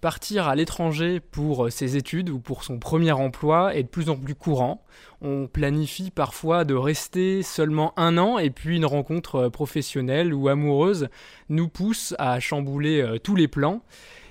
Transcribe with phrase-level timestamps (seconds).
[0.00, 4.08] Partir à l'étranger pour euh, ses études ou pour son premier emploi est de plus
[4.08, 4.82] en plus courant.
[5.20, 10.48] On planifie parfois de rester seulement un an et puis une rencontre euh, professionnelle ou
[10.48, 11.08] amoureuse
[11.50, 13.82] nous pousse à chambouler euh, tous les plans.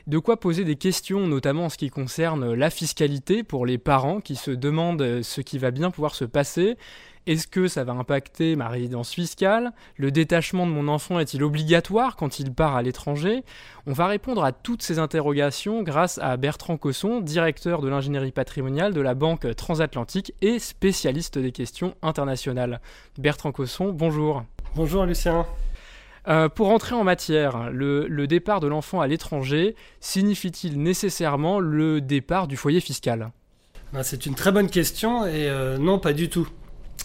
[0.08, 4.22] De quoi poser des questions, notamment en ce qui concerne la fiscalité pour les parents
[4.22, 6.78] qui se demandent ce qui va bien pouvoir se passer
[7.29, 9.71] est-ce que ça va impacter ma résidence fiscale?
[9.97, 13.43] Le détachement de mon enfant est-il obligatoire quand il part à l'étranger?
[13.85, 18.95] On va répondre à toutes ces interrogations grâce à Bertrand Cosson, directeur de l'ingénierie patrimoniale
[18.95, 22.81] de la Banque transatlantique et spécialiste des questions internationales.
[23.20, 24.43] Bertrand Cosson, bonjour.
[24.73, 25.45] Bonjour Lucien.
[26.27, 32.48] Euh, pour entrer en matière, le, départ de l'enfant à l'étranger signifie-t-il nécessairement le départ
[32.48, 33.29] du foyer fiscal?
[33.93, 36.48] Ben, C'est une très bonne question et euh, non, pas du tout.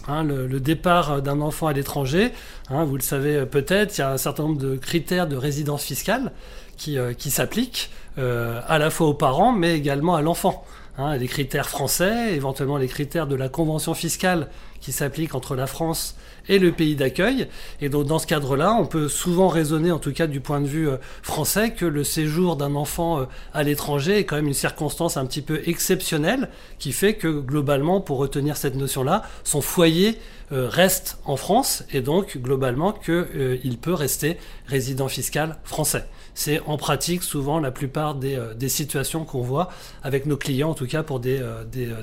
[0.07, 2.31] Hein, le, départ d'un enfant à l'étranger,
[2.69, 5.83] hein, vous le savez peut-être, il y a un certain nombre de critères de résidence
[5.83, 6.31] fiscale
[6.77, 10.63] qui, euh, s'appliquent euh, à la fois aux parents mais également à l'enfant.
[10.97, 14.47] Hein, les critères français, éventuellement les critères de la convention fiscale
[14.79, 17.47] qui s'applique entre la France et le pays d'accueil.
[17.81, 20.67] Et donc dans ce cadre-là, on peut souvent raisonner, en tout cas du point de
[20.67, 24.53] vue euh, français, que le séjour d'un enfant euh, à l'étranger est quand même une
[24.53, 30.17] circonstance un petit peu exceptionnelle qui fait que globalement, pour retenir cette notion-là, son foyer
[30.51, 36.05] euh, reste en France et donc globalement qu'il peut rester résident fiscal français.
[36.35, 39.69] C'est en pratique souvent la plupart des, situations qu'on voit
[40.03, 41.39] avec nos clients, en tout cas pour des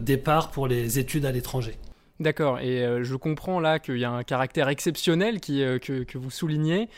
[0.00, 1.76] départs pour les études à l'étranger.
[2.22, 6.18] D'accord, et euh, je comprends là qu'il y a un caractère exceptionnel euh, que, que,
[6.18, 6.88] vous soulignez.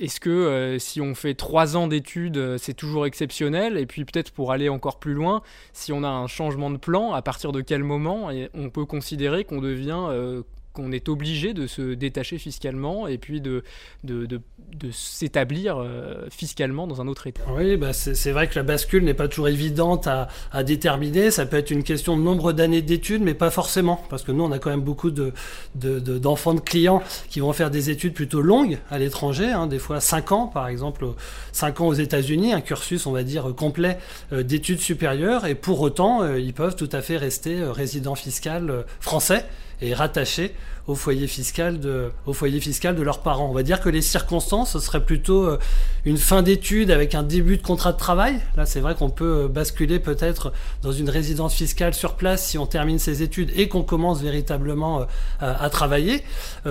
[0.00, 3.78] Est-ce que euh, si on fait trois ans d'études, c'est toujours exceptionnel?
[3.78, 5.42] Et puis peut-être pour aller encore plus loin,
[5.72, 9.44] si on a un changement de plan, à partir de quel moment on peut considérer
[9.44, 10.42] qu'on devient
[10.78, 13.64] qu'on est obligé de se détacher fiscalement et puis de,
[14.92, 17.42] s'établir euh, fiscalement dans un autre État.
[17.50, 20.28] Oui, bah c'est vrai que la bascule n'est pas toujours évidente à,
[20.62, 21.32] déterminer.
[21.32, 24.00] Ça peut être une question de nombre d'années d'études, mais pas forcément.
[24.08, 27.90] Parce que nous, on a quand même beaucoup d'enfants de, clients qui vont faire des
[27.90, 31.06] études plutôt longues à l'étranger, hein, des fois 5 ans, par exemple,
[31.52, 33.98] 5 ans aux États-Unis, un cursus, on va dire, complet
[34.32, 35.44] euh, d'études supérieures.
[35.46, 39.44] Et pour autant, euh, ils peuvent tout à fait rester résidents fiscal français
[39.80, 40.54] et rattachés
[40.88, 43.48] au foyer fiscal de, au foyer fiscal de leurs parents.
[43.48, 45.58] On va dire que les circonstances, ce serait plutôt euh,
[46.06, 48.40] une fin d'études avec un début de contrat de travail.
[48.56, 50.50] Là, c'est vrai qu'on peut euh, basculer peut-être
[50.82, 55.02] dans une résidence fiscale sur place si on termine ses études et qu'on commence véritablement
[55.02, 55.04] euh,
[55.40, 56.22] à, travailler.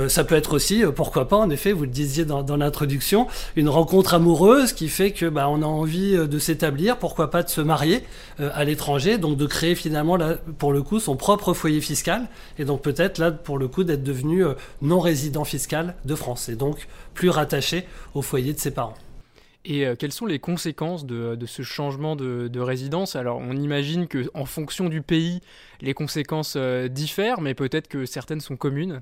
[0.08, 3.69] ça peut être aussi, pourquoi pas, en effet, vous le disiez dans, dans l'introduction, une
[3.69, 7.62] rencontre amoureuse qui fait que bah, on a envie de s'établir, pourquoi pas de se
[7.62, 8.03] marier
[8.40, 12.28] à l'étranger, donc de créer finalement là, pour le coup son propre foyer fiscal
[12.58, 14.53] et donc peut-être là pour le coup d'être devenu euh,
[14.84, 18.94] non résident fiscal de France et donc plus rattaché au foyer de ses parents.
[19.66, 23.16] Et euh, quelles sont les conséquences de, ce changement de, résidence?
[23.16, 25.42] Alors, on imagine que en fonction du pays,
[25.81, 29.02] les conséquences euh, diffèrent, mais peut-être que certaines sont communes.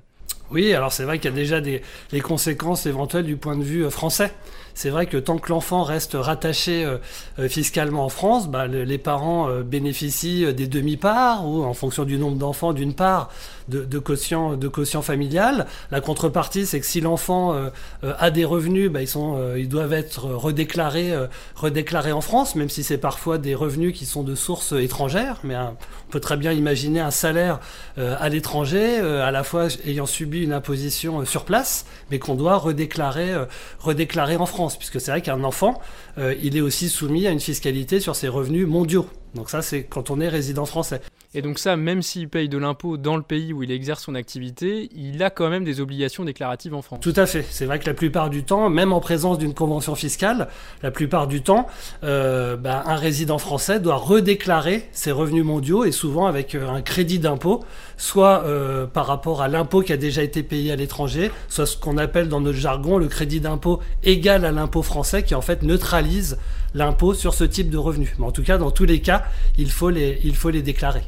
[0.52, 1.82] Oui, alors c'est vrai qu'il y a déjà des
[2.12, 4.32] les conséquences éventuelles du point de vue euh, français.
[4.74, 6.98] C'est vrai que tant que l'enfant reste rattaché euh,
[7.40, 12.36] euh, fiscalement en France, bah, les parents bénéficient des demi-parts ou en fonction du nombre
[12.36, 13.30] d'enfants d'une part
[13.68, 15.66] de, de, quotient de quotient familial.
[15.90, 17.54] La contrepartie, c'est que si l'enfant
[18.02, 21.12] a des revenus, bah, ils sont ils doivent être redéclarés
[21.54, 25.40] redéclarés en France, même si c'est parfois des revenus qui sont de sources étrangères.
[25.44, 27.60] Mais on peut très bien imaginer un salaire
[27.96, 32.56] à l'étranger, à la fois ayant subi une imposition euh, sur place, mais qu'on doit
[32.56, 33.44] redéclarer, euh,
[33.78, 35.80] redéclarer en France, puisque c'est vrai qu'un enfant,
[36.18, 39.08] euh, il est aussi soumis à une fiscalité sur ses revenus mondiaux.
[39.34, 41.02] Donc ça, c'est quand on est résident français.
[41.36, 44.14] Et donc ça, même s'il paye de l'impôt dans le pays où il exerce son
[44.14, 47.00] activité, il a quand même des obligations déclaratives en France.
[47.02, 47.44] Tout à fait.
[47.50, 50.48] C'est vrai que la plupart du temps, même en présence d'une convention fiscale,
[50.82, 51.66] la plupart du temps,
[52.04, 56.80] euh, bah, un résident français doit redéclarer ses revenus mondiaux et souvent avec euh, un
[56.80, 57.62] crédit d'impôt,
[57.98, 61.76] soit euh, par rapport à l'impôt qui a déjà été payé à l'étranger, soit ce
[61.76, 65.62] qu'on appelle dans notre jargon le crédit d'impôt égal à l'impôt français qui en fait
[65.62, 66.38] neutralise
[66.72, 68.14] l'impôt sur ce type de revenus.
[68.18, 69.24] Mais en tout cas, dans tous les cas,
[69.58, 71.02] il faut les, il faut les déclarer.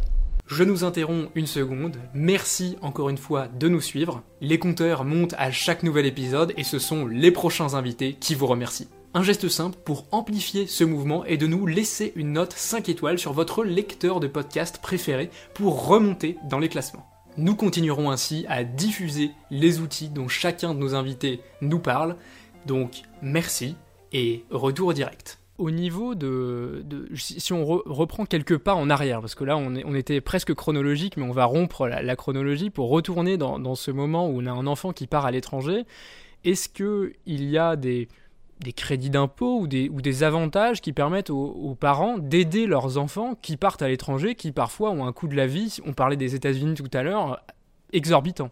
[0.49, 1.99] Je nous interromps une seconde.
[2.15, 4.23] Merci encore une fois de nous suivre.
[4.41, 8.47] Les compteurs montent à chaque nouvel épisode et ce sont les prochains invités qui vous
[8.47, 8.89] remercient.
[9.13, 13.19] Un geste simple pour amplifier ce mouvement est de nous laisser une note 5 étoiles
[13.19, 17.07] sur votre lecteur de podcast préféré pour remonter dans les classements.
[17.37, 22.17] Nous continuerons ainsi à diffuser les outils dont chacun de nos invités nous parle.
[22.65, 23.77] Donc merci
[24.15, 26.85] et retour direct au niveau de,
[27.15, 31.25] si on reprend quelques pas en arrière, parce que là on, était presque chronologique, mais
[31.25, 34.93] on va rompre la, chronologie pour retourner dans, ce moment où on a un enfant
[34.93, 35.85] qui part à l'étranger.
[36.45, 38.09] Est-ce que il y a des
[38.77, 43.57] crédits d'impôt ou des, ou des avantages qui permettent aux, parents d'aider leurs enfants qui
[43.57, 46.75] partent à l'étranger, qui parfois ont un coût de la vie, on parlait des États-Unis
[46.75, 47.43] tout à l'heure,
[47.93, 48.51] exorbitant.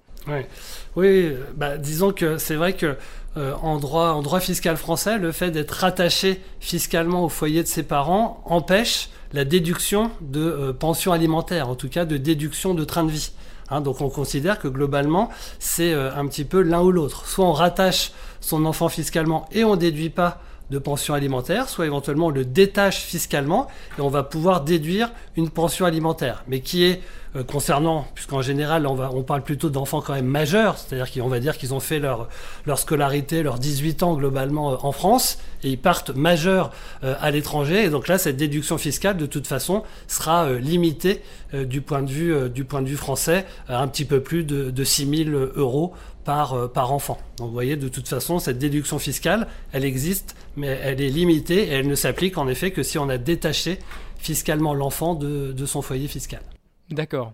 [0.96, 2.96] Oui, bah, disons que c'est vrai que
[3.36, 7.68] euh, en, droit, en droit fiscal français, le fait d'être rattaché fiscalement au foyer de
[7.68, 12.84] ses parents empêche la déduction de euh, pension alimentaire, en tout cas de déduction de
[12.84, 13.32] train de vie.
[13.68, 15.28] Hein, donc on considère que globalement,
[15.58, 17.28] c'est euh, un petit peu l'un ou l'autre.
[17.28, 20.40] Soit on rattache son enfant fiscalement et on ne déduit pas
[20.70, 23.68] de pension alimentaire, soit éventuellement on le détache fiscalement
[23.98, 27.00] et on va pouvoir déduire une pension alimentaire, mais qui est
[27.36, 31.28] euh, concernant, puisqu'en général on, va, on parle plutôt d'enfants quand même majeurs, c'est-à-dire qu'on
[31.28, 32.28] va dire qu'ils ont fait leur,
[32.66, 36.72] leur scolarité, leurs 18 ans globalement euh, en France, et ils partent majeurs
[37.04, 41.22] euh, à l'étranger, et donc là cette déduction fiscale de toute façon sera limitée
[41.52, 44.70] du, point de vue, du point de vue français à un petit peu plus de,
[44.70, 45.94] de 6 000 euros
[46.26, 47.18] par, par enfant.
[47.38, 51.68] Donc vous voyez, de toute façon, cette déduction fiscale, elle existe, mais elle est limitée
[51.68, 53.78] et elle ne s'applique en effet que si on a détaché
[54.18, 56.42] fiscalement l'enfant de, son foyer fiscal.
[56.90, 57.32] D'accord.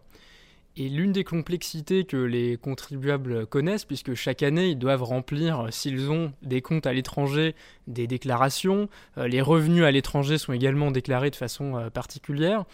[0.76, 6.10] Et l'une des complexités que les contribuables connaissent, puisque chaque année ils doivent remplir, s'ils
[6.10, 7.54] ont des comptes à l'étranger,
[7.86, 12.64] des déclarations, euh, les revenus à l'étranger sont également déclarés de façon euh, particulière.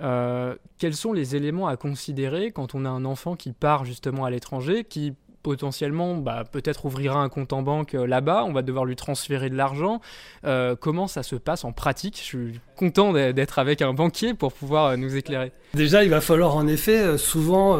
[0.00, 4.24] Euh, quels sont les éléments à considérer quand on a un enfant qui part justement
[4.24, 5.12] à l'étranger, qui
[5.44, 9.50] potentiellement bah, peut-être ouvrira un compte en banque euh, là-bas, on va devoir lui transférer
[9.50, 10.00] de l'argent.
[10.44, 12.16] Euh, comment ça se passe en pratique?
[12.16, 15.52] Je suis content d'être avec un banquier pour pouvoir euh, nous éclairer.
[15.74, 17.78] Déjà, il va falloir en effet souvent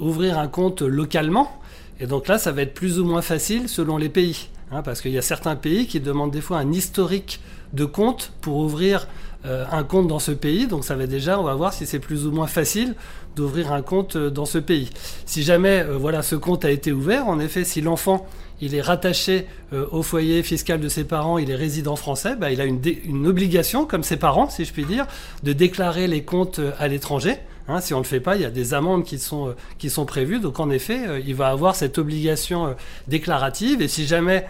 [0.00, 1.60] ouvrir un compte localement.
[2.00, 4.48] Et donc là, ça va être plus ou moins facile selon les pays.
[4.70, 7.40] Hein, parce qu'il y a certains pays qui demandent des fois un historique
[7.72, 9.08] de compte pour ouvrir
[9.44, 10.66] un compte dans ce pays.
[10.66, 12.96] Donc ça va déjà, on va voir si c'est plus ou moins facile
[13.38, 14.90] d'ouvrir un compte euh, dans ce pays.
[15.24, 18.26] Si jamais euh, voilà, ce compte a été ouvert, en effet, si l'enfant
[18.60, 22.50] il est rattaché euh, au foyer fiscal de ses parents, il est résident français, bah,
[22.50, 25.06] il a une, obligation, comme ses parents, si je puis dire,
[25.44, 27.36] de déclarer les comptes à l'étranger.
[27.68, 29.90] Hein, si on ne le fait pas, il y a des amendes qui sont, qui
[29.90, 30.40] sont prévues.
[30.40, 32.74] Donc en effet, il va avoir cette obligation
[33.06, 33.82] déclarative.
[33.82, 34.46] Et si jamais,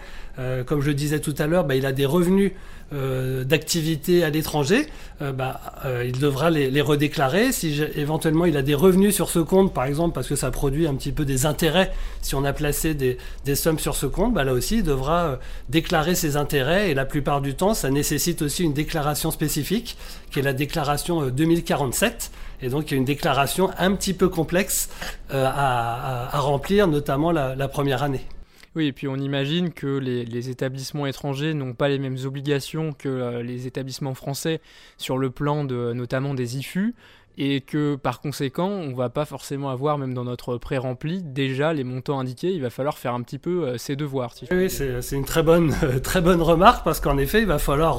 [0.65, 2.53] comme je le disais tout à l'heure, bah, il a des revenus
[2.91, 4.87] euh, d'activité à l'étranger,
[5.21, 7.51] euh, bah, euh, il devra les, redéclarer.
[7.51, 10.87] Si éventuellement il a des revenus sur ce compte, par exemple, parce que ça produit
[10.87, 11.93] un petit peu des intérêts,
[12.23, 13.17] si on a placé des,
[13.55, 15.37] sommes sur ce compte, bah, là aussi il devra
[15.69, 16.89] déclarer ses intérêts.
[16.89, 19.95] Et la plupart du temps, ça nécessite aussi une déclaration spécifique,
[20.31, 22.31] qui est la déclaration 2047.
[22.63, 24.89] Et donc il y a une déclaration un petit peu complexe
[25.31, 28.25] à, remplir, notamment la première année.
[28.75, 33.09] Oui, et puis on imagine que les, établissements étrangers n'ont pas les mêmes obligations que
[33.09, 34.61] euh, les établissements français
[34.97, 36.93] sur le plan de notamment des IFU
[37.41, 41.85] et que par conséquent, on va pas forcément avoir, même dans notre pré-rempli, déjà les
[41.85, 42.51] montants indiqués.
[42.51, 44.35] Il va falloir faire un petit peu euh, ses devoirs.
[44.51, 47.97] oui, c'est une très bonne, très bonne remarque parce qu'en effet, il va falloir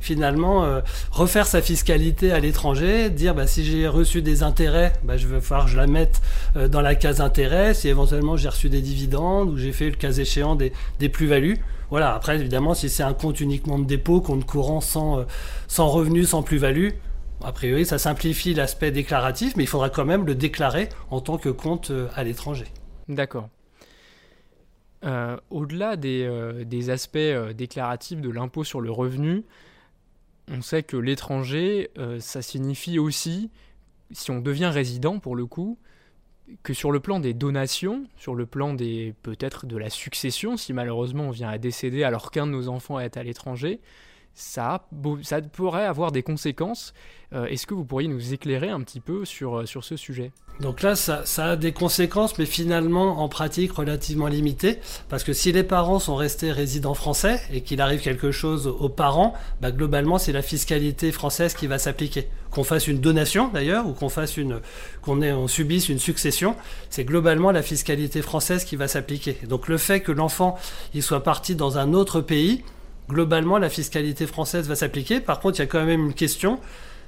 [0.00, 5.16] finalement euh, refaire sa fiscalité à l'étranger, dire bah, si j'ai reçu des intérêts, bah,
[5.16, 6.20] je vais falloir que je la mette
[6.56, 7.72] euh, dans la case intérêts.
[7.72, 11.56] Si éventuellement j'ai reçu des dividendes ou j'ai fait le cas échéant des, des plus-values.
[11.88, 15.24] Voilà, après évidemment, si c'est un compte uniquement de dépôt, compte courant sans,
[15.66, 16.90] sans revenus, sans plus-value,
[17.42, 21.38] a priori, ça simplifie l'aspect déclaratif, mais il faudra quand même le déclarer en tant
[21.38, 22.66] que compte euh, à l'étranger.
[23.08, 23.48] D'accord.
[25.04, 27.18] Euh, au-delà des, euh, aspects
[27.54, 29.44] déclaratifs de l'impôt sur le revenu,
[30.50, 33.50] on sait que l'étranger, ça signifie aussi,
[34.10, 35.78] si on devient résident pour le coup,
[36.64, 40.72] que sur le plan des donations, sur le plan des peut-être de la succession, si
[40.72, 43.80] malheureusement on vient à décéder alors qu'un de nos enfants est à l'étranger,
[44.34, 44.86] ça,
[45.52, 46.94] pourrait avoir des conséquences.
[47.32, 50.32] Euh, est-ce que vous pourriez nous éclairer un petit peu sur, euh, sur ce sujet?
[50.60, 54.78] Donc là, ça, a des conséquences, mais finalement, en pratique, relativement limitées.
[55.08, 58.88] Parce que si les parents sont restés résidents français et qu'il arrive quelque chose aux
[58.88, 62.28] parents, bah, globalement, c'est la fiscalité française qui va s'appliquer.
[62.50, 64.60] Qu'on fasse une donation, d'ailleurs, ou qu'on fasse une,
[65.00, 66.56] qu'on on subisse une succession,
[66.90, 69.38] c'est globalement la fiscalité française qui va s'appliquer.
[69.48, 70.58] Donc le fait que l'enfant,
[70.92, 72.64] il soit parti dans un autre pays,
[73.10, 75.20] globalement, la fiscalité française va s'appliquer.
[75.20, 76.58] Par contre, il y a quand même une question,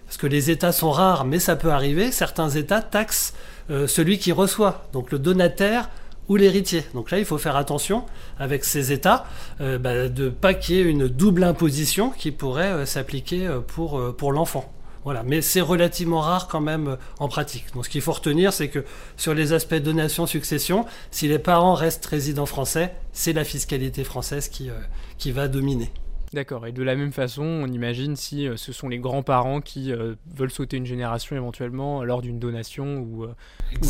[0.06, 2.12] parce que les États sont rares, mais ça peut arriver.
[2.12, 3.34] Certains États taxent
[3.70, 5.88] euh, celui qui reçoit, donc le donataire
[6.28, 6.84] ou l'héritier.
[6.94, 8.04] Donc là, il faut faire attention
[8.38, 9.24] avec ces États
[9.60, 14.32] euh, bah, de pas qu'il y ait une double imposition qui pourrait euh, s'appliquer pour
[14.32, 14.70] l'enfant.
[15.04, 17.66] Voilà, mais c'est relativement rare quand même euh, en pratique.
[17.74, 18.84] Donc ce qu'il faut retenir, c'est que
[19.16, 24.70] sur les aspects donation-succession, si les parents restent résidents français, c'est la fiscalité française qui,
[24.70, 24.74] euh,
[25.18, 25.90] qui va dominer.
[26.32, 29.92] D'accord, et de la même façon, on imagine si euh, ce sont les grands-parents qui
[30.34, 33.26] veulent sauter une génération éventuellement lors d'une donation ou,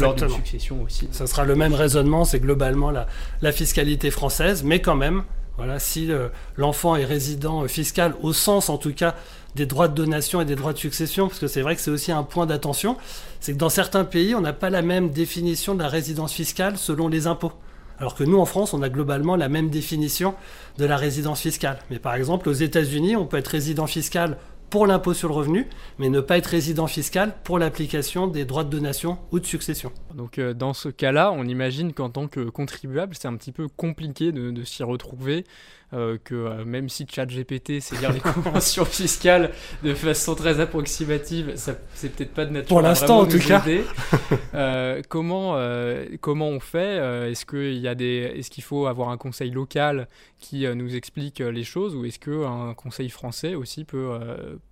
[0.00, 1.08] lors d'une succession aussi.
[1.12, 3.06] Ça sera le même raisonnement, c'est globalement la,
[3.42, 5.22] la fiscalité française, mais quand même,
[5.64, 6.10] Voilà, si
[6.56, 9.14] l'enfant est résident fiscal, au sens en tout cas
[9.54, 11.92] des droits de donation et des droits de succession, parce que c'est vrai que c'est
[11.92, 12.96] aussi un point d'attention,
[13.38, 16.78] c'est que dans certains pays, on n'a pas la même définition de la résidence fiscale
[16.78, 17.52] selon les impôts.
[18.00, 20.34] Alors que nous, en France, on a globalement la même définition
[20.78, 21.78] de la résidence fiscale.
[21.90, 24.38] Mais par exemple, aux États-Unis, on peut être résident fiscal
[24.72, 25.66] pour l'impôt sur le revenu,
[25.98, 29.92] mais ne pas être résident fiscal pour l'application des droits de donation ou de succession.
[30.14, 33.68] Donc euh, dans ce cas-là, on imagine qu'en tant que contribuable, c'est un petit peu
[33.68, 35.44] compliqué de s'y retrouver.
[35.94, 39.50] Euh, que euh, même si ChatGPT sait lire les conventions fiscales
[39.82, 43.62] de façon très approximative, ça c'est peut-être pas de nature pour l'instant en tout cas.
[45.10, 45.58] Comment
[46.22, 50.08] comment on fait Est-ce qu'il y a des est-ce qu'il faut avoir un conseil local
[50.42, 54.18] qui nous explique les choses ou est-ce que un conseil français aussi peut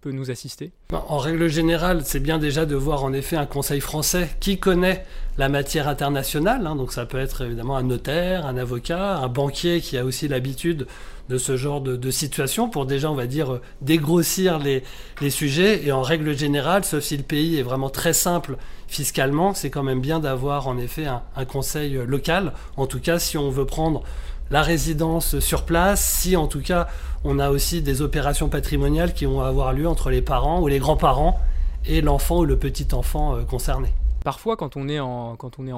[0.00, 0.72] peut nous assister?
[0.92, 5.04] En règle générale, c'est bien déjà de voir en effet un conseil français qui connaît
[5.38, 6.66] la matière internationale.
[6.66, 6.76] Hein.
[6.76, 10.86] donc ça peut être évidemment un notaire, un avocat, un banquier qui a aussi l'habitude
[11.30, 14.82] de ce genre de, situation pour déjà, on va dire, dégrossir les,
[15.30, 15.86] sujets.
[15.86, 18.56] Et en règle générale, sauf si le pays est vraiment très simple
[18.88, 22.52] fiscalement, c'est quand même bien d'avoir en effet un, conseil local.
[22.76, 24.02] En tout cas, si on veut prendre
[24.50, 26.88] la résidence sur place, si en tout cas
[27.24, 30.78] on a aussi des opérations patrimoniales qui vont avoir lieu entre les parents ou les
[30.78, 31.40] grands-parents
[31.86, 33.88] et l'enfant ou le petit-enfant euh, concerné.
[34.24, 35.36] Parfois, quand on, est en,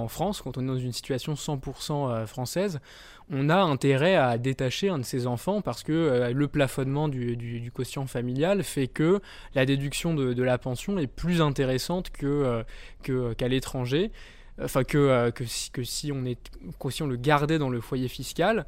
[0.09, 2.81] France, quand on est dans une situation 100% euh, française,
[3.31, 7.71] on a intérêt à détacher un de ses enfants parce que euh, le plafonnement du,
[7.73, 9.21] quotient familial fait que
[9.55, 14.11] la déduction de, la pension est plus intéressante qu'à l'étranger.
[14.61, 16.51] Enfin, que, que, si, que si on est
[17.01, 18.67] on le gardait dans le foyer fiscal.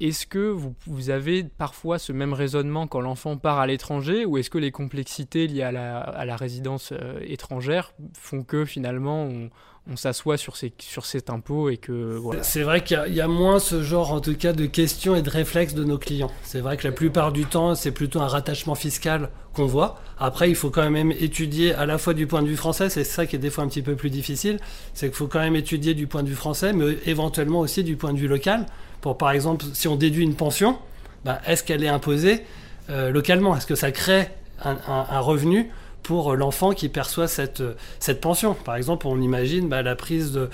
[0.00, 4.50] Est-ce que vous, avez parfois ce même raisonnement quand l'enfant part à l'étranger ou est-ce
[4.50, 9.50] que les complexités liées à la, résidence euh, étrangère font que finalement on,
[9.96, 14.12] s'assoit sur, sur cet impôt et que C'est vrai qu'il y, a moins ce genre
[14.12, 16.30] en tout cas de questions et de réflexes de nos clients.
[16.44, 20.00] C'est vrai que la plupart du temps c'est plutôt un rattachement fiscal qu'on voit.
[20.18, 23.04] Après il faut quand même étudier à la fois du point de vue français, c'est
[23.04, 24.58] ça qui est des fois un petit peu plus difficile,
[24.94, 27.96] c'est qu'il faut quand même étudier du point de vue français mais éventuellement aussi du
[27.96, 28.66] point de vue local
[29.02, 30.78] pour par exemple, si on déduit une pension,
[31.24, 32.44] bah, est-ce qu'elle est imposée
[32.88, 33.54] euh, localement?
[33.54, 34.28] Est-ce que ça crée
[34.64, 35.70] un, revenu
[36.02, 37.62] pour l'enfant qui perçoit cette,
[38.00, 40.50] cette pension Par exemple, on imagine bah, la prise de,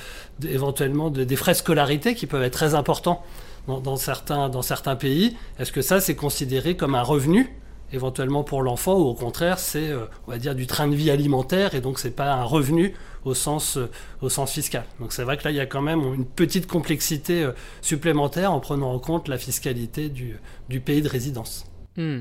[0.47, 3.23] éventuellement des frais de scolarité qui peuvent être très importants
[3.67, 5.37] dans, certains, dans certains pays.
[5.59, 7.55] Est-ce que ça, c'est considéré comme un revenu
[7.93, 11.11] éventuellement pour l'enfant ou au contraire c'est euh, on va dire du train de vie
[11.11, 13.91] alimentaire et donc c'est pas un revenu au sens, euh,
[14.21, 14.85] au sens fiscal?
[15.01, 18.53] Donc c'est vrai que là, il y a quand même une petite complexité euh, supplémentaire
[18.53, 20.39] en prenant en compte la fiscalité du,
[20.69, 21.67] du pays de résidence.
[21.97, 22.21] Hmm.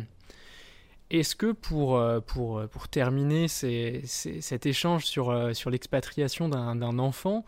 [1.10, 7.46] Est-ce que pour, euh, pour, pour terminer cet échange sur, sur l'expatriation d'un enfant,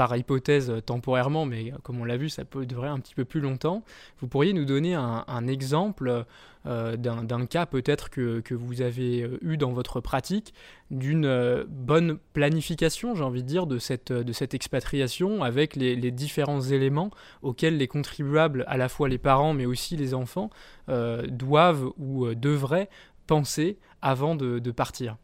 [0.00, 3.42] par hypothèse temporairement, mais comme on l'a vu, ça peut durer un petit peu plus
[3.42, 3.84] longtemps,
[4.20, 6.24] vous pourriez nous donner un, exemple
[6.64, 10.54] euh, d'un cas peut-être que, vous avez euh, eu dans votre pratique,
[10.90, 14.10] d'une euh, bonne planification, j'ai envie de dire, de cette,
[14.54, 17.10] expatriation avec les, différents éléments
[17.42, 20.48] auxquels les contribuables, à la fois les parents mais aussi les enfants,
[20.88, 22.88] doivent ou devraient
[23.26, 25.18] penser avant de partir.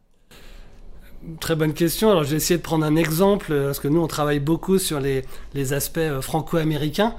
[1.39, 2.11] Très bonne question.
[2.11, 5.23] Alors, j'ai essayé de prendre un exemple, parce que nous, on travaille beaucoup sur les,
[5.73, 7.15] aspects franco-américains.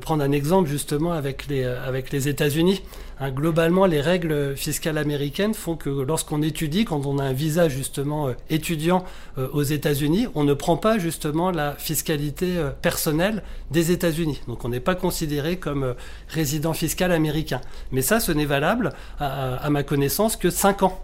[0.00, 2.82] prendre un exemple justement avec les, avec États-Unis.
[3.20, 7.68] Hein, globalement, les règles fiscales américaines font que lorsqu'on étudie, quand on a un visa
[7.68, 9.04] justement euh, étudiant
[9.38, 14.40] euh, aux États-Unis, on ne prend pas justement la fiscalité euh, personnelle des États-Unis.
[14.48, 15.94] Donc on n'est pas considéré comme
[16.28, 17.60] résident fiscal américain.
[17.92, 21.00] Mais ça, ce n'est valable, à, ma connaissance, que 5 ans.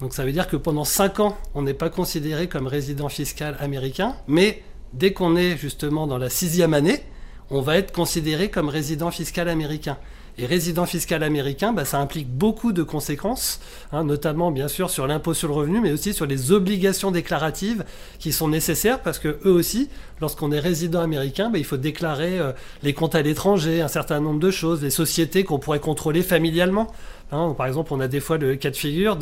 [0.00, 3.56] Donc ça veut dire que pendant 5 ans, on n'est pas considéré comme résident fiscal
[3.60, 7.02] américain, mais dès qu'on est justement dans la sixième année,
[7.50, 9.98] on va être considéré comme résident fiscal américain.
[10.36, 13.60] Et résident fiscal américain, bah, ça implique beaucoup de conséquences,
[13.92, 17.84] hein, notamment bien sûr sur l'impôt sur le revenu, mais aussi sur les obligations déclaratives
[18.18, 19.88] qui sont nécessaires parce que eux aussi,
[20.20, 22.50] lorsqu'on est résident américain, bah, il faut déclarer euh,
[22.82, 26.88] les comptes à l'étranger, un certain nombre de choses, les sociétés qu'on pourrait contrôler familialement.
[27.32, 29.18] Hein, par exemple, on a des fois le cas de figure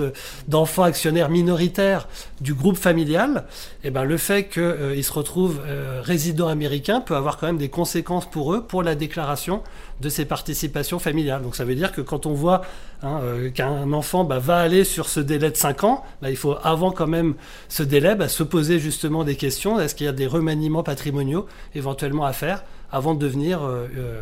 [0.48, 2.08] d'enfants actionnaires minoritaires
[2.40, 3.44] du groupe familial.
[3.84, 7.58] Et ben, le fait qu'ils euh, se retrouvent euh, résidents américains peut avoir quand même
[7.58, 9.62] des conséquences pour eux pour la déclaration
[10.00, 11.42] de ces participations familiales.
[11.42, 12.62] Donc ça veut dire que quand on voit
[13.02, 16.36] hein, euh, qu'un enfant bah, va aller sur ce délai de 5 ans, bah, il
[16.36, 17.34] faut avant quand même
[17.68, 19.78] ce délai bah, se poser justement des questions.
[19.80, 23.62] Est-ce qu'il y a des remaniements patrimoniaux éventuellement à faire avant de devenir,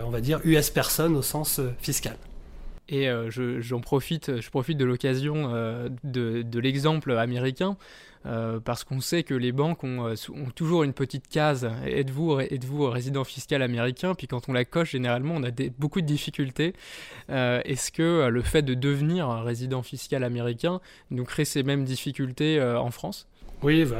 [0.06, 2.14] on va dire, US personne au sens fiscal?
[2.90, 3.30] Et euh,
[3.60, 7.76] j'en profite, je profite de l'occasion euh, de, l'exemple américain
[8.26, 10.14] euh, parce qu'on sait que les banques ont,
[10.56, 11.70] toujours une petite case.
[11.86, 14.14] Êtes-vous êtes-vous résident fiscal américain?
[14.14, 16.74] Puis quand on la coche généralement on a beaucoup de difficultés.
[17.28, 20.80] Est-ce que le fait de devenir résident fiscal américain
[21.10, 23.29] nous crée ces mêmes difficultés en France?
[23.62, 23.98] Oui, va,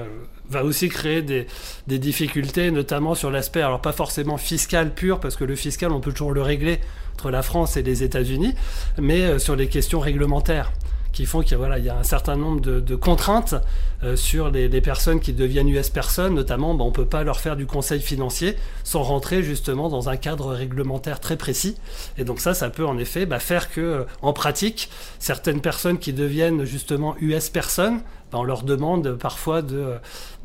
[0.49, 1.47] va, aussi créer des,
[1.87, 6.01] des, difficultés, notamment sur l'aspect, alors pas forcément fiscal pur, parce que le fiscal, on
[6.01, 6.81] peut toujours le régler
[7.15, 8.55] entre la France et les États-Unis,
[8.99, 10.73] mais sur les questions réglementaires
[11.13, 13.55] qui font qu'il voilà, y a un certain nombre de, contraintes
[14.03, 17.41] euh, sur les, personnes qui deviennent US personnes, notamment bah, on ne peut pas leur
[17.41, 21.77] faire du conseil financier sans rentrer justement dans un cadre réglementaire très précis.
[22.17, 25.99] Et donc ça, ça peut en effet bah, faire que, euh, en pratique, certaines personnes
[25.99, 28.01] qui deviennent justement US personnes,
[28.33, 29.99] bah, on leur demande parfois de,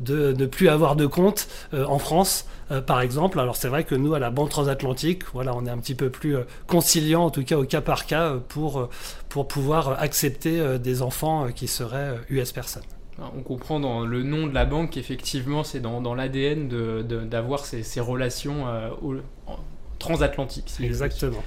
[0.08, 2.46] ne plus avoir de compte euh, en France,
[2.86, 3.38] par exemple.
[3.38, 6.10] Alors c'est vrai que nous, à la Banque Transatlantique, voilà, on est un petit peu
[6.10, 8.88] plus conciliant, en tout cas au cas par cas, pour,
[9.36, 12.82] pour pouvoir accepter euh, des enfants euh, qui seraient US euh, personnes.
[13.18, 16.68] On comprend dans le nom de la banque qu'effectivement c'est dans, dans l'ADN
[17.28, 18.64] d'avoir de, ces, ces, relations
[19.98, 20.74] transatlantiques.
[20.80, 21.42] Exactement.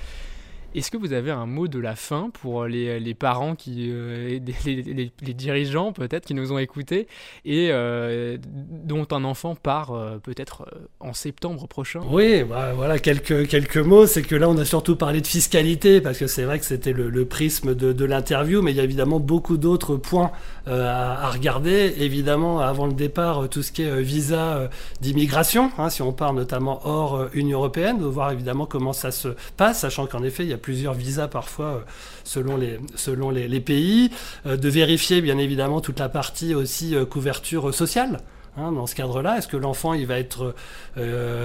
[0.76, 5.34] Est-ce que vous avez un mot de la fin pour les, parents, qui, euh, les,
[5.34, 7.08] dirigeants peut-être qui nous ont écoutés
[7.44, 10.68] et euh, dont un enfant part euh, peut-être
[11.00, 12.02] en septembre prochain?
[12.12, 14.06] Oui, bah, voilà quelques, quelques mots.
[14.06, 16.94] C'est que là, on a surtout parlé de fiscalité parce que c'est vrai que c'était
[16.94, 20.32] le, prisme de, l'interview, mais il y a évidemment beaucoup d'autres points
[20.68, 21.96] à, à, regarder.
[21.98, 24.70] Évidemment, avant le départ, tout ce qui est visa
[25.02, 29.30] d'immigration, hein, si on part notamment hors Union européenne, de voir évidemment comment ça se
[29.58, 31.80] passe, sachant qu'en effet, il y a plusieurs visas parfois euh,
[32.24, 34.12] selon les, pays,
[34.46, 38.20] euh, de vérifier bien évidemment toute la partie aussi euh, couverture sociale.
[38.58, 40.56] Hein, dans ce cadre-là Est-ce que l'enfant il va être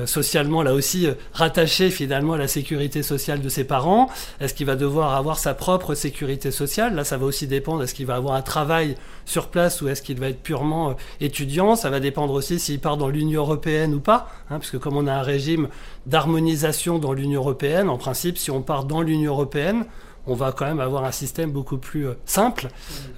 [0.07, 4.09] socialement là aussi rattaché finalement à la sécurité sociale de ses parents?
[4.41, 6.95] Est-ce qu'il va devoir avoir sa propre sécurité sociale?
[6.95, 7.83] Là, ça va aussi dépendre.
[7.83, 8.97] Est-ce qu'il va avoir un travail
[9.27, 11.77] sur place ou est-ce qu'il va être purement étudiant?
[11.77, 15.07] Ça va dépendre aussi s'il part dans l'Union européenne ou pas, hein, puisque comme on
[15.07, 15.69] a un régime
[16.07, 17.89] d'harmonisation dans l'Union européenne.
[17.89, 19.85] En principe, si on part dans l'Union européenne,
[20.27, 22.69] on va quand même avoir un système beaucoup plus euh, simple,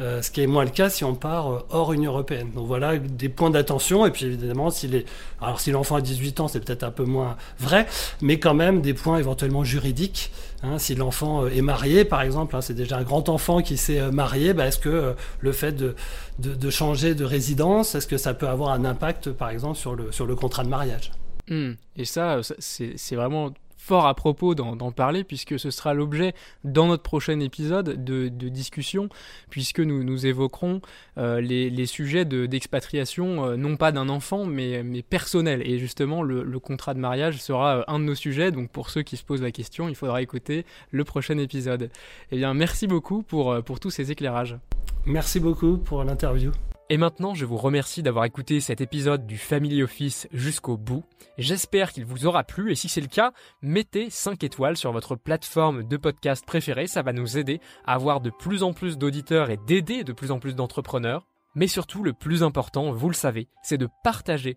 [0.01, 2.51] euh, ce qui est moins le cas si on part euh, hors Union européenne.
[2.55, 4.07] Donc voilà des points d'attention.
[4.07, 5.07] Et puis évidemment, si les...
[5.41, 7.87] alors si l'enfant a 18 ans, c'est peut-être un peu moins vrai,
[8.21, 10.33] mais quand même des points éventuellement juridiques.
[10.63, 10.79] Hein.
[10.79, 14.55] si l'enfant est marié, par exemple, hein, c'est déjà un grand enfant qui s'est marié,
[14.55, 15.95] bah, est-ce que le fait de,
[16.39, 20.11] de, changer de résidence, est-ce que ça peut avoir un impact, par exemple, sur le,
[20.13, 21.13] sur le contrat de mariage?
[21.49, 21.73] Hmm.
[21.97, 26.35] Et ça, c'est vraiment fort à propos d'en parler, puisque ce sera l'objet
[26.65, 29.09] dans notre prochain épisode de, discussion,
[29.51, 30.81] puisque nous, nous évoquerons
[31.19, 35.63] euh, les, sujets d'expatriation, euh, non pas d'un enfant, mais, mais personnel.
[35.65, 39.03] Et justement, le, contrat de mariage sera euh, un de nos sujets, donc pour ceux
[39.03, 41.91] qui se posent la question, il faudra écouter le prochain épisode.
[42.33, 44.57] Eh bien, merci beaucoup pour, pour tous ces éclairages.
[45.05, 46.51] Merci beaucoup pour l'interview.
[46.89, 51.03] Et maintenant, je vous remercie d'avoir écouté cet épisode du Family Office jusqu'au bout.
[51.37, 55.17] J'espère qu'il vous aura plu et si c'est le cas, mettez 5 étoiles sur votre
[55.17, 59.51] plateforme de podcast préférée, ça va nous aider à avoir de plus en plus d'auditeurs
[59.51, 61.27] et d'aider de plus en plus d'entrepreneurs.
[61.57, 64.57] Mais surtout, le plus important, vous le savez, c'est de partager